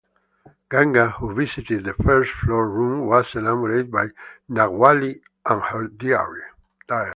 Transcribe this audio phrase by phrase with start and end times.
[0.71, 4.07] Ganga who visited the first floor room was enamoured by
[4.49, 6.41] Nagavalli and her diary.